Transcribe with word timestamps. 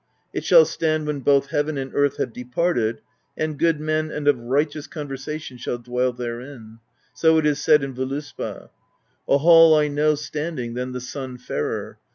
^ 0.01 0.03
It 0.33 0.43
shall 0.43 0.65
stand 0.65 1.05
when 1.05 1.19
both 1.19 1.51
heaven 1.51 1.77
and 1.77 1.93
earth 1.93 2.17
have 2.17 2.33
departed; 2.33 3.01
and 3.37 3.59
good 3.59 3.79
men 3.79 4.09
and 4.09 4.27
of 4.27 4.35
righteous 4.39 4.87
conversation 4.87 5.57
shall 5.57 5.77
dwell 5.77 6.11
therein: 6.11 6.79
so 7.13 7.37
it 7.37 7.45
is 7.45 7.61
said 7.61 7.83
in 7.83 7.93
Voluspa: 7.93 8.71
A 9.27 9.37
hall 9.37 9.75
I 9.75 9.89
know 9.89 10.15
standing 10.15 10.73
than 10.73 10.93
the 10.93 11.01
sun 11.01 11.37
fairer. 11.37 11.99